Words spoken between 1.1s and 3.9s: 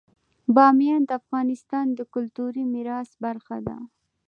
افغانستان د کلتوري میراث برخه ده.